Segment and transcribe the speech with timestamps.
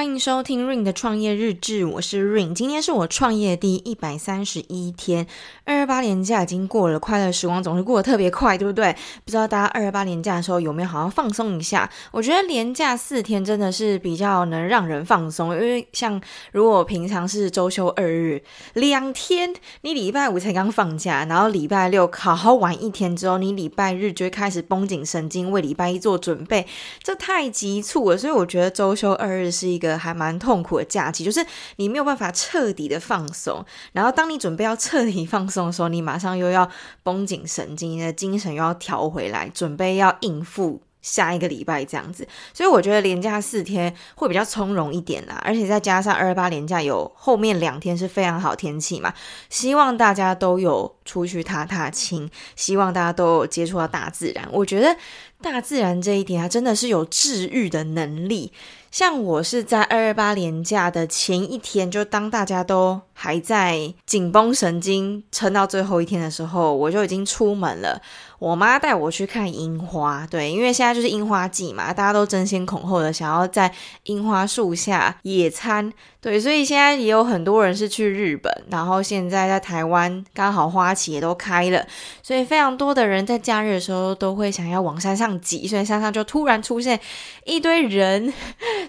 [0.00, 2.54] 欢迎收听 Ring 的创业日志，我是 Ring。
[2.54, 5.26] 今天是我创业第一百三十一天，
[5.66, 8.96] 二二八连假已经过了，快乐时光总是过得特别快，对不对？
[9.26, 11.90] 不知道大家二二八连假的时候有没有好好放松一下？
[12.12, 16.18] 我觉得连假四天真的是比较能让人放松，因为像
[16.52, 18.42] 如果平常是周休二日，
[18.72, 26.66] 两天你礼拜五才刚放假，然后礼拜六好好玩一天之后，你礼拜日就会开始绷紧神经为礼拜一做准备，
[27.02, 28.16] 这太急促了。
[28.16, 31.44] 所以我觉得周休二日是一个还蛮痛苦的假期，就是
[31.76, 36.70] 你没有办法彻底的放松，然后当你准备要彻底放松的时候，你马上又要
[37.02, 42.28] 绷紧神经，你的精神又要调回来，准备要应付下一个礼拜这样子。
[42.52, 49.12] 所以我觉得连假四天会比较从容一点啦，而且再加上二二八连假有后面两天是非常好天气嘛，
[49.48, 54.46] 希望大家都有出去踏踏青，希望大家都有接触到大自然。
[54.52, 54.94] 我觉得
[55.42, 58.52] 大自然这一点啊，真的是有治愈的能力。
[58.90, 68.02] 像我是在二二八连假的前一天，就当大家都还在紧绷神经撑到最后一天的时候，我就已经出门了。
[68.40, 73.72] 我妈带我去看樱花，对，因为现在就是樱花季嘛，大家都争先恐后的想要在
[74.04, 81.86] 樱花树下野餐，对，所以现在也有很多人是去日本，然后现在在台湾刚好花期也都开了，
[82.24, 86.98] 所以非常多的人在假日的时候都会想要往山上挤，所以山上就突然出现
[87.44, 88.32] 一堆人，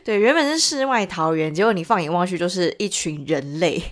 [0.05, 3.83] 对，原本是世外桃源，结果你放眼望去就是一群人类，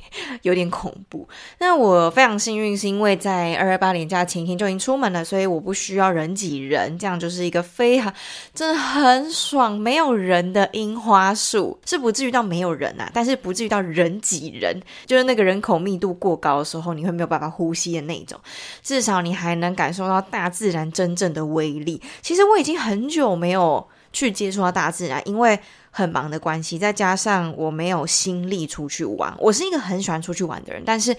[0.44, 1.28] 有点恐怖。
[1.58, 5.50] 那我非常幸运，是因为在二二八连假前一天就已经出门了，所以。
[5.50, 8.14] 我不需要人挤人，这样就是一个非常
[8.54, 18.40] 真的很爽，没有人的樱花树是不至于到没有人啊，但是不至于到人挤人，就是那个人口密度过高的时候，你会没有办法呼吸的那种。
[18.84, 22.00] 至少你还能感受到大自然真正的威力。
[22.22, 25.60] 其实实我已经很久没有去接触到大自然，因为
[25.92, 29.32] 很忙的关系，再加上我没有心力出去玩。
[29.38, 31.16] 我是一个很喜欢出去玩的人，但是。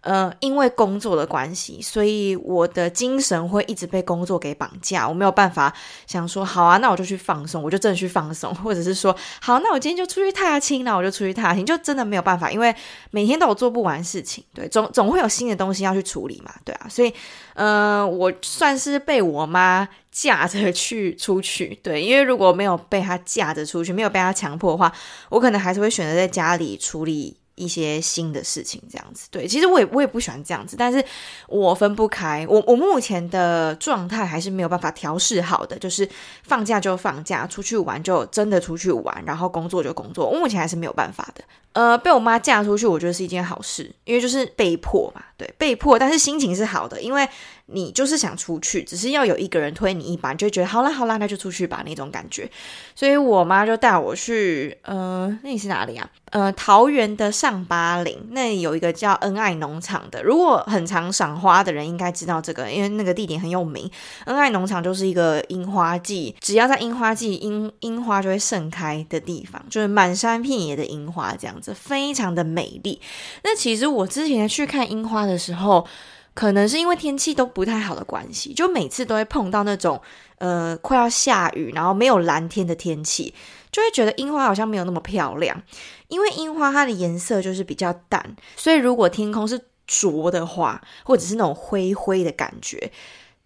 [0.00, 5.08] 呃，因为工作的关系，所以我的精神会一直被工作给绑架。
[5.08, 5.74] 我没有办法
[6.06, 12.74] 想说，好啊，那我就去放松，我就真的去放松，或者是说，好，那我今天就出去踏青，那我就出去踏青，就真的没有办法，因为
[13.10, 17.12] 每天都有做不完事情，对，总 总会有新的东西要去处理嘛，对啊，所以，
[17.54, 24.92] 呃，我算是被我妈架着去出去，对，因为如果没有被她架着出去，没有被她强迫的话，
[25.30, 27.36] 我可能还是会选择在家里处理。
[27.58, 31.04] 一些新的事情，这样子，对，其实我也我也不喜欢这样子，但是
[31.48, 36.08] 我分不开，我我目前的状态还是没有办法调试好的，就是
[36.44, 41.42] 放假就放假，出去玩就真的出去玩，然后工作就工作，我目前还是没有办法的。
[41.74, 47.28] 呃，被我妈嫁出去，我觉得是一件好事，因为就是被迫嘛，对，被迫，但是心情是好的，因为
[47.70, 52.50] 你就是想出去，只是要有一个人推你一把，你就觉得好啦好啦，那就出去吧那种感觉。
[52.94, 56.10] 所以我妈就带我去，呃，那里是哪里啊？
[56.30, 60.22] 呃，桃园的上巴陵，那里有一个叫恩爱农场的。
[60.22, 63.90] 如果很常赏花的人应该知道这个，因为那个地点很有名。
[64.26, 71.72] 恩爱农场就是一个樱花季，只要在樱花季，樱樱花就会盛开的地方，就是满山遍野的樱花这样子。
[71.72, 73.00] 非常的美丽。
[73.42, 75.86] 那其实我之前去看樱花的时候，
[76.38, 80.00] 可能是因为天气都不太好的关系，就每次都会碰到那种
[80.36, 83.34] 呃快要下雨，然后没有蓝天的天气，
[83.72, 85.60] 就会觉得樱花好像没有那么漂亮。
[86.06, 92.92] 因为樱花它的颜色就是比较淡，所以如果天空是浊的话，或者是那种灰灰的感觉，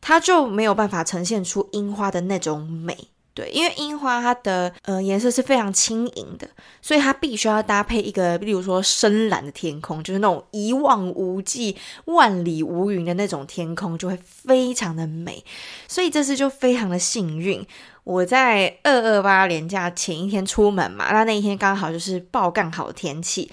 [0.03, 3.09] 它就没有办法呈现出樱花的那种美。
[3.35, 6.47] 对，因为樱花它的呃颜色是非常轻盈的，
[6.83, 15.43] 所以它必须要搭配一个，例如说深蓝的天空，就是那种一望无际、万里无云的那种天空，就会非常的美。
[15.89, 17.67] 所以这次就非常的幸运，
[18.05, 23.51] 我在二二八连假前一天出门嘛，那那一天刚好就是爆干好天气，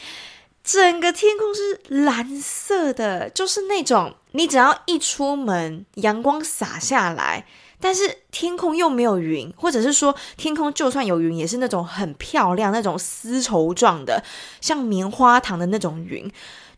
[0.62, 7.46] 整个天空是蓝色的，就是那种你只要一出门，阳光洒下来。
[7.82, 14.24] 但是天空又没有云，或者是说天空就算有云，也是那种很漂亮、那种丝绸状的，
[14.60, 16.30] 像棉花糖的那种云，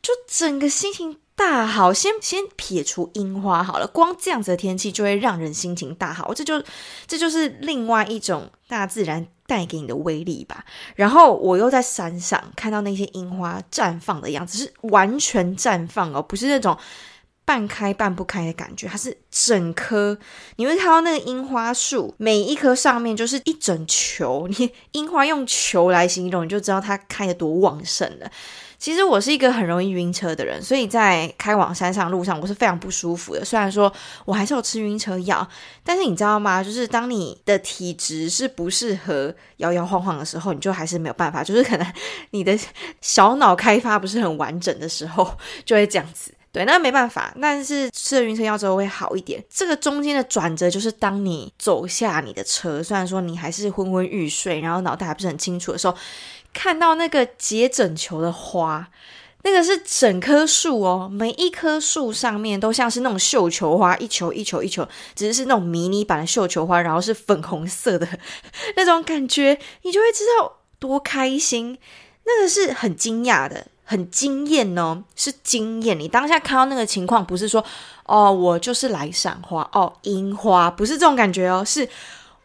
[0.01, 1.91] 就整个心情大好。
[1.91, 6.33] 先先撇除樱花好了，光这样子的天气就会让人心情大好。
[6.33, 6.63] 这就
[7.07, 10.63] 这就是另外一种大自然带给你的威力吧。
[10.95, 16.77] 然后我又在山上看到那些樱花绽放的样子，是完全绽放哦，不是那种。
[17.51, 20.18] 半开半不开的感觉，它是整棵。
[20.56, 24.48] 你会看到那个樱花树，每一棵上面就是一整球。
[24.48, 28.31] 你 樱花用球来形容，你就知道它开得多旺盛了。
[28.80, 33.44] 其实我是一个很容易晕车的人，所以在开往山上路上我是非常不舒服的。
[33.44, 33.92] 虽然说
[34.24, 35.45] 我还是有吃晕车药，
[35.83, 36.63] 但是你知道吗？
[36.63, 41.44] 就是当你的体质是不适合摇摇晃晃的时候，你就还是没有办法。
[41.44, 41.94] 就是可能
[42.31, 42.57] 你的
[43.01, 46.33] 小脑开发不是很完整的时候，就会这样子。
[46.51, 47.33] 对，那没办法。
[47.42, 49.44] 但是吃了晕车药之后会好一点。
[49.50, 55.95] 这个中间的转折就是当你走下你的车，虽然说你还是昏昏欲睡，然后脑袋还不是很清楚的时候。
[56.53, 58.86] 看到那个结整球的花，
[59.44, 68.06] 那个是整棵树哦，每一棵树上面都像是那种绣球花，一球一球一球，只是是那种迷你版的绣球花，然后是粉红色的
[68.75, 71.80] 那种感觉，你就会知道多开心。
[72.25, 75.99] 那个是很惊讶的，很惊艳哦，是惊艳。
[75.99, 77.63] 你当下看到那个情况，不是说
[78.05, 81.87] 哦，我就是来赏花哦，樱花，不是这种感觉哦，是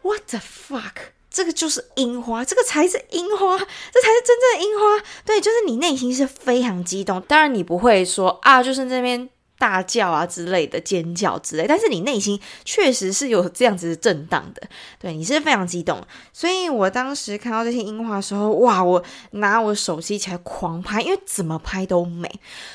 [0.01, 1.11] What the fuck？
[1.29, 5.05] 这个就是樱花，这个才是樱花，这才是真正的樱花。
[5.25, 9.29] 对，就是你内心是非常激动，当然你不会说啊，就是那边。
[9.57, 14.61] 大叫啊之类的，尖叫之类，但是你内心确实是有这样子震荡的，
[14.99, 15.99] 对，你是非常激动。
[16.31, 22.29] 所以我当时看到这些樱花的时候，哇，我拿我手机起来狂拍，因为怎么拍都美。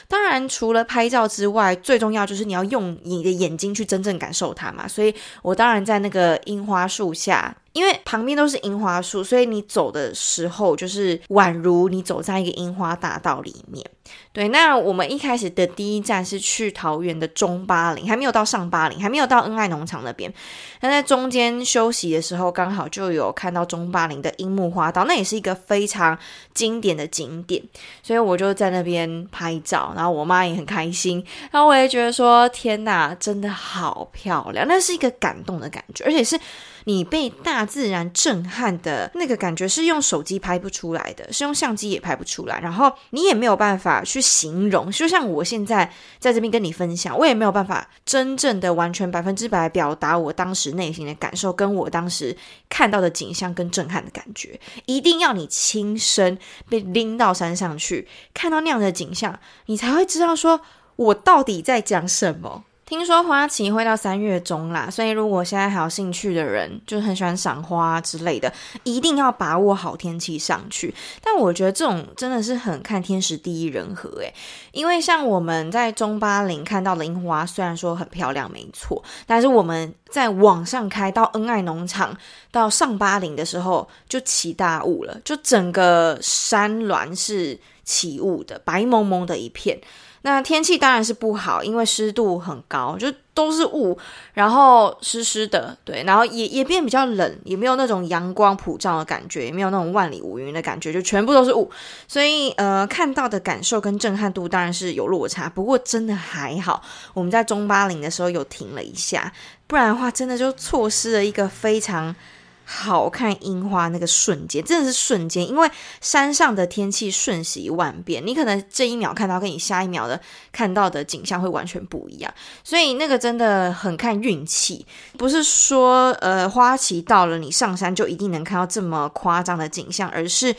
[0.08, 4.88] 当然，除了拍照之外，最重要就是你要用你的眼睛去真正感受它嘛。
[4.88, 7.56] 所以我当然在那个樱花树下。
[7.72, 13.84] 因为旁边都是樱花树，所以你走的时候就是宛如你走在一个樱花大道里面。
[14.32, 20.32] 对，那我们一开始的第一站是去桃园的中八林，还没有到上八林，还没有到恩爱农场那边。
[20.80, 26.18] 那在中间休息的时候，刚好就有看到中八林的樱木花道，那也是一个非常
[26.52, 27.62] 经典的景点，
[28.02, 36.38] 所以我就在那边拍照，然后我妈也很开心，然后我也觉得说：天哪，真的好漂亮，那是一个感动的感觉，而且是。
[36.84, 44.90] 你被大自然震撼的那个感觉是用手机拍不出来的，是用相机也拍不出来，然后你也没有办法去形容。
[44.90, 52.36] 就像我现在在这边跟你分享，我也没有办法真正的完全百分之百 表达我当时内心的感受，跟我当时
[52.68, 54.58] 看到的景象跟震撼的感觉。
[54.86, 56.38] 一定要你亲身
[56.68, 60.60] 被拎到山上去，看到那样的景象，你才会知道说
[60.96, 62.64] 我到底在讲什么。
[62.92, 68.52] 听说花期会到三月中啦，所以如果现在还有兴趣的人，就是很喜欢赏花之类的，
[68.84, 70.94] 一定要把握好天气上去。
[71.22, 74.30] 但我觉得这种真的是很看天时地利人和诶，
[74.72, 82.14] 因为像我们在中八林看到的樱花，虽然说很漂亮，没错，但是我们在往上开到恩爱农场
[82.50, 89.80] 到上八林的时候，就起大雾了，就整个山峦是起雾的，白蒙蒙的一片。
[90.22, 93.98] 那天气当然是不好，因为湿度很高，就都是雾，
[94.34, 101.70] 然后湿湿的，对，然后也也变比较冷，也没有那种阳光普照的感觉，也没有那种万里无云的感觉，就全部都是雾，
[102.06, 106.82] 所以呃，看到的感受跟震撼度当然是有落差，不过真的还好，
[107.14, 109.32] 我们在中八零的时候有停了一下，
[109.66, 112.14] 不然的话真的就错失了一个非常。
[112.64, 115.70] 好看樱花那个瞬间，真的是瞬间，因为
[116.00, 120.20] 山上的天气瞬息万变，你可能这一秒看到，跟你下一秒的
[120.50, 122.32] 看到的景象会完全不一样，
[122.64, 124.86] 所以那个真的很看运气，
[125.18, 130.54] 不是说呃花期到了，你上山就一定能看到这么夸张的景象，而是。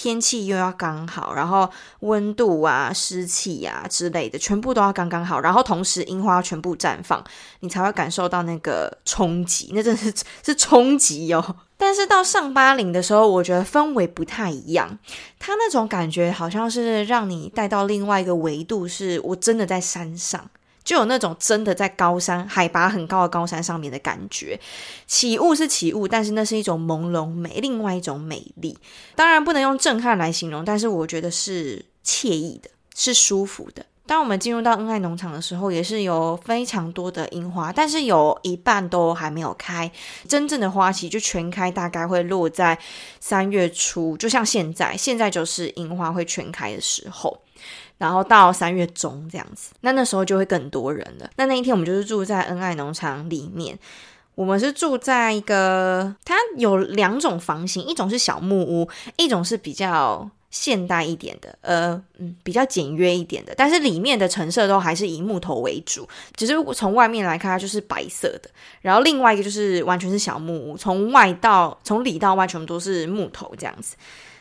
[0.00, 1.68] 天气又要刚好，然后
[2.02, 7.20] 温度啊、湿气啊之类的，全部都要刚刚好，然后同时樱花全部绽放，
[7.58, 10.14] 你才会感受到那个冲击， 那真的是
[10.44, 11.56] 是冲击哦。
[11.76, 14.96] 但是到上八零的时候，我觉得氛围不太一样，
[15.40, 20.48] 它那种感觉好像是让你带到另外一个维度，是我真的在山上。
[20.88, 24.58] 就有那种真的在高山、海拔很高的高山上面的感觉。
[25.06, 28.74] 起雾是起雾，但是那是一种朦胧美，另外一种美丽。
[29.14, 33.84] 当然不能用震撼来形容，但是我觉得是惬意的，是舒服的。
[34.08, 39.88] 当我们进入到恩爱农场的时候，也是有非常多的樱花，但是有一半都还没有开。
[40.26, 42.78] 真正的花期就全开，大概会落在
[43.20, 47.38] 三月初，就像现在，现在就是樱花会全开的时候。
[47.98, 51.28] 然后到三月中这样子，那那时候就会更多人了。
[51.36, 53.78] 那那一天我们就是住在恩爱农场里面，
[54.34, 63.54] 我们是住在一个，它有两种房型，一种是小木屋，一种是比较现代一点的，呃，嗯，比较简约一点的。
[63.56, 68.50] 但是里面的陈设都还是以木头为主，只是从外面来看它就是白色的。
[68.80, 73.94] 然后另外一个就是完全是小木屋，从外到从里到外全部都是木头这样子。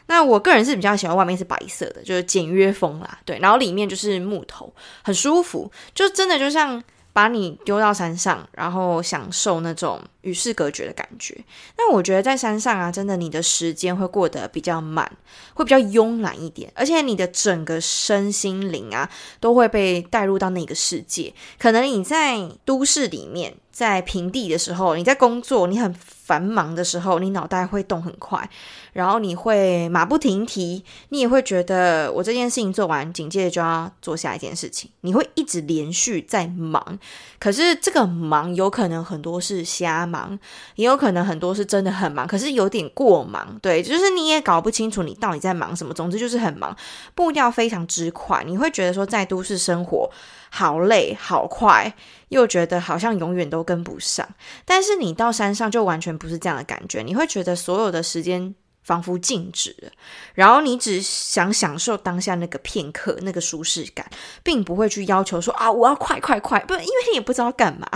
[0.10, 4.74] 那我个人是比较喜欢外面是白色的，就是简约风啦，对，然后里面就是木头，
[5.04, 6.82] 很舒服，就真的就像
[7.18, 11.36] 把你丢到山上，然后享受那种与世隔绝的感觉。
[11.76, 15.12] 那我觉得在山上啊，真的你的时间会过得比较慢，
[15.56, 19.10] 会比较慵懒一点，而且你的整个身心灵啊，
[19.40, 21.34] 都会被带入到那个世界。
[21.58, 23.56] 可能你在都市里面。
[23.78, 28.50] 在平地的时候，你在工作，你很繁忙的时候，你脑袋会动很快，
[28.92, 36.98] 然后你会马不停蹄，你也会觉得我这件事情做完，紧接着就要做下一件事情，你会一直连续在忙。
[37.38, 40.40] 可是这个忙有可能很多是瞎忙，
[40.74, 43.60] 也有可能很多是真的很忙，可是有点过忙。
[43.62, 45.94] 对，就是你也搞不清楚你到底在忙什么。
[45.94, 46.76] 总之就是很忙，
[47.14, 50.10] 步调非常之快，你会觉得说在都市生活
[50.50, 51.94] 好累好快。
[52.30, 54.28] 又觉得好像永远都跟不上，
[54.66, 58.54] 但是你到山上就完全不是这样的感觉，你会觉得所有的时间
[58.84, 59.92] 仿佛静止，
[60.34, 64.06] 然后你只想享受当下那个片刻那个舒适感，
[64.44, 67.88] 并不会去要求说啊，我要快快快，不，因为你也不知道干嘛。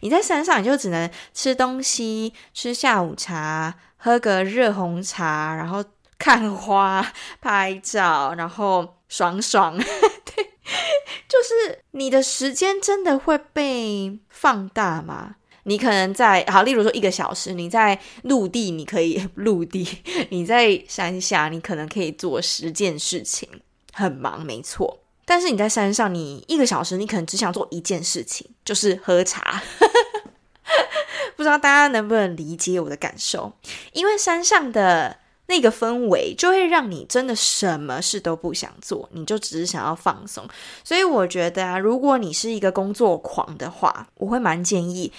[0.00, 5.84] 你在山上你就只能吃东西、吃下午茶、喝个热红茶，然后
[6.18, 7.06] 看花、
[7.40, 9.76] 拍照，然后爽爽。
[9.76, 10.52] 对。
[11.26, 15.36] 就是你的时间真的会被放大吗？
[15.64, 19.84] 你可能在好，例如说一个小时，你在陆地，你可以陆地；
[20.30, 23.48] 你在山下，你可能可以做十件事情，
[23.92, 25.00] 很忙，没错。
[25.24, 29.62] 但是你在山上，你一个小时，你可能只想做一件事情，就是喝茶。
[31.36, 33.52] 不知道大家能不能理解我的感受？
[33.92, 35.18] 因为山上的。
[35.48, 40.46] 那个氛围就会让你真的什么事都不想做，你就只是想要放松。
[40.84, 45.10] 所以我觉得啊，如果你是一个工作狂的话，我会蛮建议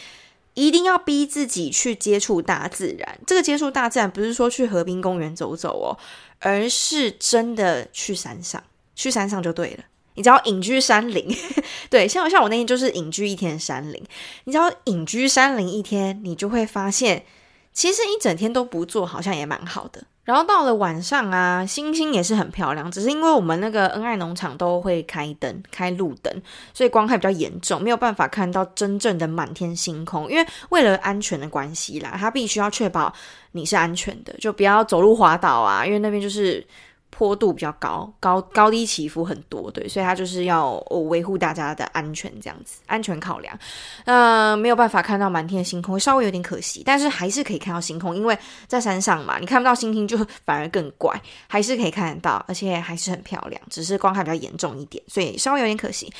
[0.53, 3.19] 一定要逼自己去接触大自然。
[3.25, 5.97] 这个接触大自然不是说去河滨公园走走哦，
[6.39, 8.63] 而是真的去山上，
[8.95, 9.83] 去山上就对了。
[10.15, 11.33] 你只要隐居山林，
[11.89, 14.03] 对，像像我那天就是隐居一天山林。
[14.43, 17.25] 你只要隐居山林一天，你就会发现，
[17.71, 20.03] 其实一整天都不做，好像也蛮好的。
[20.29, 26.31] 然后到了晚上啊，星星也是很漂亮，只是因为我们那个恩爱农场都会开灯，开路灯，
[26.71, 30.29] 所以光害比较严重，没有办法看到真正的满天星空。
[30.29, 33.11] 因为为了安全的关系啦，它必须要确保
[33.53, 36.63] 你是安全的，就不要走路滑倒啊，因为那边就是。
[37.09, 40.73] 坡度比较高，高高低起伏很多，对，所以它就是要
[41.09, 43.57] 维护大家的安全，这样子安全考量。
[44.05, 48.37] 呃，没有办法看到满天的星空，稍微有点可惜，但是还是可以看到星空，因为
[48.67, 56.11] 在山上嘛，你看不到星星就反而更怪，还是可以看得到，而且还是很漂亮，只是光害比较严重一点，所以稍微有点可惜，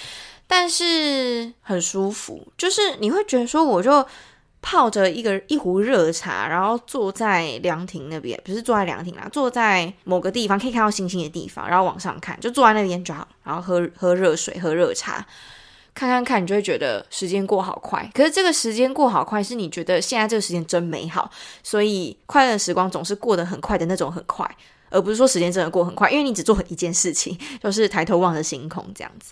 [0.48, 4.06] 但是很舒服，就是你会觉得说我就。
[4.62, 15.26] 泡着一个一壶热茶，然后坐在凉亭那边，不是坐在凉亭啦，坐在某个地方可以看到星星的地方，然后往上看，就坐在那边抓，然后喝喝热水，喝热茶，
[15.94, 18.12] 看看看，你就会觉得时间过好快。
[18.14, 21.32] 可是这个时间过好快，是你觉得现在这个时间真美好，
[21.64, 24.46] 所以快乐时光总是过得很快的那种很快，
[24.90, 29.32] 而不是说时间真的过很快，因为你只做一件事情，就是抬头望着星空这样子。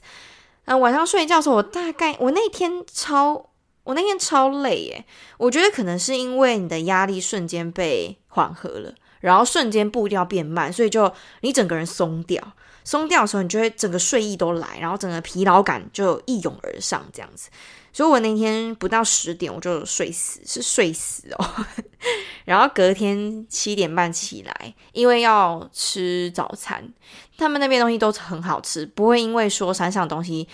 [0.63, 3.49] 嗯、晚上睡觉的时候，我大概我那天超。
[3.87, 5.05] 我那天超累耶，
[5.37, 12.51] 我觉得可能是因为你的压力瞬间被缓和了，然后瞬间步调变慢，所以就你整个人松掉，
[12.83, 17.49] 松掉的时候，你就会整个睡意都来，然后整个疲劳感就一涌而上，这样子。
[17.93, 21.65] 所以我那天不到十点我就睡死，是睡死哦。
[22.43, 26.91] 然后隔天七点半起来，因为要吃早餐，
[27.37, 30.45] 他们那边东西都很好吃，不会因为说山上的东西。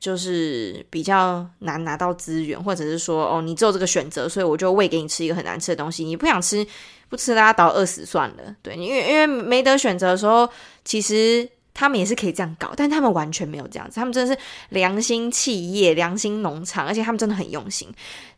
[0.00, 6.02] 就是比较难拿到资源，或者是说，哦，你只有这个选择，所以我就喂给你吃一个很难吃的东西。
[6.02, 6.66] 你不想吃，
[7.10, 8.56] 不吃拉倒，饿死算了。
[8.62, 10.48] 对，因为因为没得选择的时候，
[10.86, 13.96] 其实他们也是可以这样搞，但他们完全没有这样子。
[13.96, 14.40] 他们真的是
[14.70, 17.86] 良心企业、良心农场，而且他们真的很用心，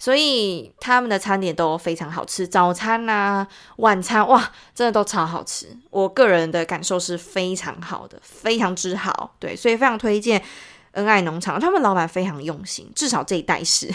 [0.00, 2.44] 所以他们的餐点都非常好吃。
[2.44, 5.68] 早餐啊，晚餐，哇，真的都超好吃。
[5.90, 9.36] 我个人的感受是非常好的，非常之好。
[9.38, 10.42] 对，所以非常推荐。
[10.92, 13.92] 恩爱农场，他们老板非常用心，至少这一代是。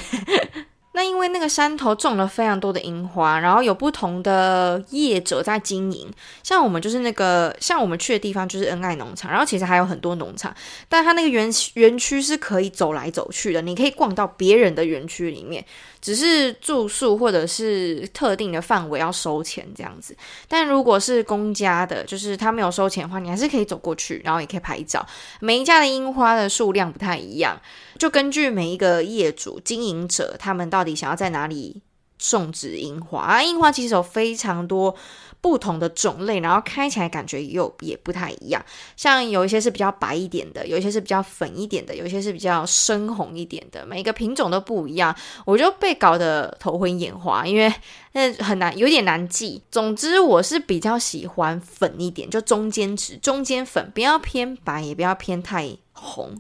[0.98, 6.12] 那因为那个山头种了非常多的樱花，然后有不同的业者在经营。
[6.42, 10.52] 像我们就是那个，像我们去的地方就是恩爱农场，然后其实还有很多农场，
[10.90, 15.64] 但它那个园园区是可以走来走去的，你可以逛到别人的园区里面。
[16.00, 20.16] 只是住宿或者是特定的范围要收钱这样子，
[20.48, 25.06] 但如果是公家的，就是他没有收钱的话，你还是可以走过去，然后也可以拍照。
[25.42, 27.60] 每一家的樱花的数量不太一样，
[27.98, 31.84] 就根据每一个业主经营者他们到底想要在哪里
[32.18, 33.44] 种植樱花啊。
[33.44, 34.96] 樱花其实有非常多
[35.40, 38.66] 不同的种类，然后开起来感觉又也不太一样。
[38.96, 45.16] 像有一些是比较白一点的，有一些是比较粉一点的，有一些是比较深红一点的，每一个品种都不一样，
[45.46, 47.72] 我就被搞得头昏眼花，因为
[48.14, 49.62] 那很难，有点难记。
[49.70, 56.36] 总之，我是比较喜欢粉一点，就中间值，中间粉，不要偏白，也不要偏太红，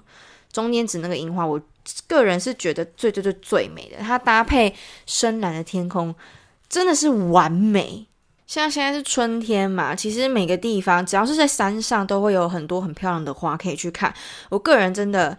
[0.52, 1.60] 中间指那个樱花，我
[2.08, 4.74] 个人是觉得最最最最美的，它搭配
[5.06, 6.14] 深蓝的天空，
[6.68, 8.06] 真的是完美。
[8.46, 14.14] 像现在是春天嘛，其实每个地方只要是在山上，都会有很多很漂亮的花可以去看。
[14.50, 15.38] 我个人真的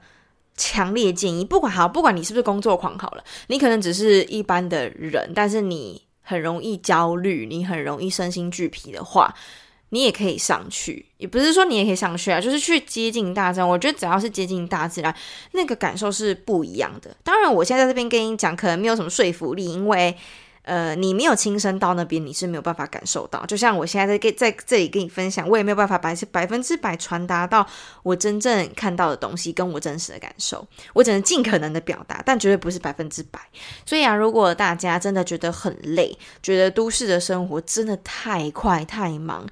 [0.59, 9.35] 强烈建议，不管好，不管你是不是工作狂好了，你可能只是一般的人，但是你很容易焦虑，你很容易身心俱疲的话，
[9.90, 11.07] 你也可以上去。
[11.16, 13.68] 也不是说你也可以上去啊，就是去接近大自然。
[13.68, 15.14] 我觉得只要是接近大自然，
[15.52, 17.16] 那个感受是不一样的。
[17.23, 20.16] 当然，我现在在这边跟你讲，可能没有什么说服力，因为。
[20.64, 23.42] 呃，你没有亲身到那边，你是没有办法感受到。
[23.47, 27.66] 就像我现在在给在这里跟你分享，我也没有办法百百分之百传达到
[28.02, 30.66] 我真正看到的东西跟我真实的感受。
[30.92, 33.40] 我只能尽可能的表达，但绝对不是百分之百。
[33.87, 39.47] 所以啊，如果大家真的觉得很累，觉得都市的生活真的太快、太忙、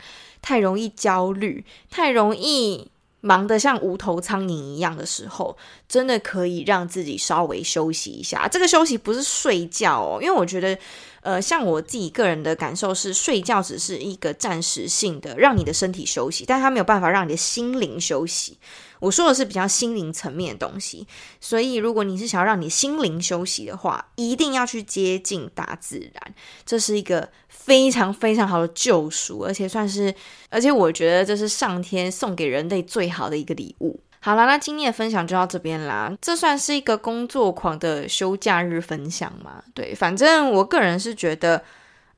[0.47, 2.89] 太容易焦虑、太容易。
[3.23, 5.57] 忙得像无头苍蝇一样的时候，
[5.89, 8.47] 真的可以让自己稍微休息一下。
[8.47, 10.79] 这个休息不是睡觉哦，因为我觉得，
[11.27, 18.57] 呃，像我自己个人的感受是，睡觉只是一个暂时性的，让你的身体休息，但它没有办法让你的心灵休息。
[19.01, 21.05] 我说的是比较心灵层面的东西，
[21.41, 30.15] 所以如果你是想要让你心灵休息的话，一定要去接近大自然，这是一个非常非常好的救赎，而且算是，
[30.49, 33.99] 而且我觉得这是上天送给人类最好的一个礼物。
[34.27, 39.63] 好啦，那今天的分享就到这边啦，这算是一个工作狂的休假日分享嘛？
[39.73, 41.63] 对，反正我个人是觉得。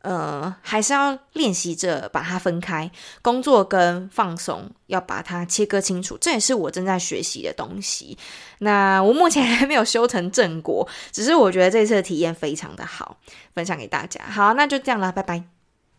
[0.02, 2.88] 呃，还是要练习着把它分开，
[3.20, 8.16] 工作跟放松要把它切割清楚，这也是我正在学习的东西。
[8.60, 13.18] 那我目前还没有修成正果，只是我觉得这次的体验非常的好，
[13.52, 14.22] 分享给大家。
[14.24, 15.57] 好，那就这样了，拜拜。